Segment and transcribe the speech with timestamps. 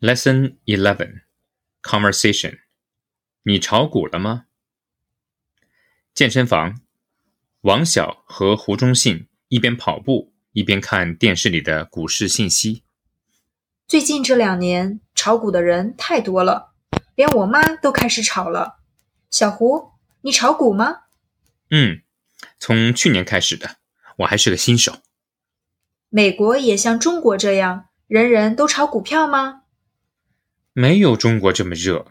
[0.00, 1.24] Lesson Eleven
[1.82, 2.60] Conversation
[3.42, 4.46] 你炒股了吗？
[6.14, 6.80] 健身房，
[7.60, 12.82] 王晓和胡忠信一边跑步一边看电视里的股市信息。
[13.86, 16.72] 最近这两年炒股的人太多了，
[17.14, 18.78] 连我妈都开始炒了。
[19.30, 19.90] 小胡，
[20.22, 21.00] 你炒股吗？
[21.68, 22.00] 嗯，
[22.58, 23.76] 从去年开始的，
[24.16, 25.02] 我还是个新手。
[26.08, 29.64] 美国也像中国这样，人人都炒股票吗？
[30.72, 32.06] 没有中国这么热。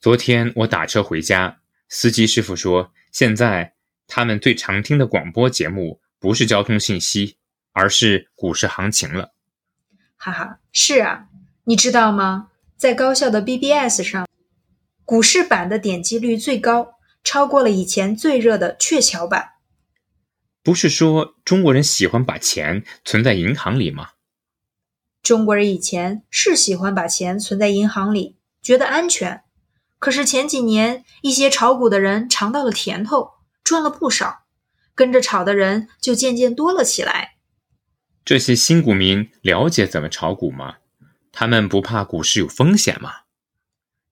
[0.00, 3.74] 昨天我打车回家，司机师傅说，现在
[4.06, 7.36] 他们最常听的广播节目不是交通信息，
[7.72, 9.34] 而是股市行情了。
[10.16, 11.26] 哈哈，是啊，
[11.64, 12.48] 你知道吗？
[12.76, 14.26] 在高校的 BBS 上，
[15.04, 19.50] 股市版的点击率最高，超过了以前最热的鹊桥版。
[20.62, 24.11] 不是说中国人喜欢把钱存在银行里吗？
[25.22, 29.42] 中国人以前是喜欢把钱存在银行里，觉得安全。
[30.00, 33.30] 可是前几年，一些炒股的人尝到了甜头，
[33.62, 34.42] 赚了不少，
[34.96, 37.36] 跟着炒的人就渐渐多了起来。
[38.24, 40.78] 这些新股民了解怎么炒股吗？
[41.30, 43.10] 他们不怕股市有风险吗？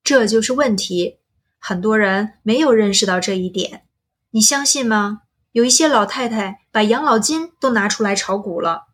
[0.04, 1.18] 这就是问题，
[1.58, 3.82] 很多人没有认识到这一点。
[4.30, 5.22] 你相信吗？
[5.50, 8.86] 有一些老太太把养老金都拿出来炒股了，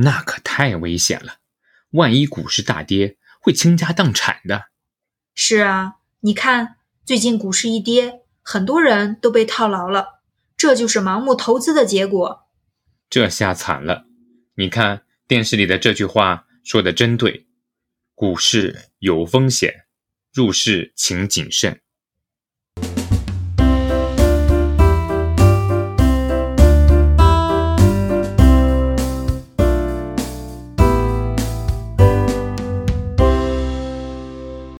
[0.00, 1.38] 那可太危险了！
[1.90, 4.66] 万一股市大跌，会倾家荡产的。
[5.34, 10.20] 是啊，你看最近股市一跌，很多人都被套牢了，
[10.56, 12.46] 这就是盲目投资的结果。
[13.10, 14.06] 这下惨了！
[14.54, 17.46] 你看电视里的这句话说的真对，
[18.14, 19.86] 股市有风险，
[20.32, 21.80] 入市请谨慎。